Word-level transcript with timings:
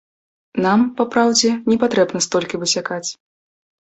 Нам, 0.65 0.79
па 1.01 1.05
праўдзе, 1.15 1.51
не 1.71 1.77
патрэбна 1.83 2.21
столькі 2.27 2.61
высякаць. 2.65 3.03